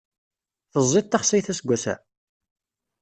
[0.71, 1.95] Teẓẓiḍ taxsayt aseggas-a?